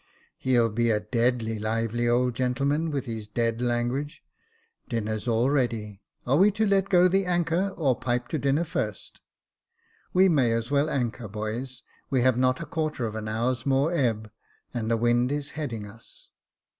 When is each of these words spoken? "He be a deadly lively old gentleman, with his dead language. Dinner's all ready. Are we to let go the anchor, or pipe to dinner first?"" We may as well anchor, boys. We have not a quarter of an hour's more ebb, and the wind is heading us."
"He 0.49 0.53
be 0.69 0.89
a 0.89 0.99
deadly 0.99 1.59
lively 1.59 2.09
old 2.09 2.33
gentleman, 2.33 2.89
with 2.89 3.05
his 3.05 3.27
dead 3.27 3.61
language. 3.61 4.23
Dinner's 4.89 5.27
all 5.27 5.51
ready. 5.51 6.01
Are 6.25 6.37
we 6.37 6.49
to 6.53 6.65
let 6.65 6.89
go 6.89 7.07
the 7.07 7.25
anchor, 7.27 7.69
or 7.77 7.99
pipe 7.99 8.27
to 8.29 8.39
dinner 8.39 8.63
first?"" 8.63 9.21
We 10.11 10.27
may 10.27 10.53
as 10.53 10.71
well 10.71 10.89
anchor, 10.89 11.27
boys. 11.27 11.83
We 12.09 12.23
have 12.23 12.35
not 12.35 12.59
a 12.61 12.65
quarter 12.65 13.05
of 13.05 13.13
an 13.15 13.27
hour's 13.27 13.63
more 13.67 13.93
ebb, 13.93 14.31
and 14.73 14.89
the 14.89 14.97
wind 14.97 15.31
is 15.31 15.51
heading 15.51 15.85
us." 15.85 16.31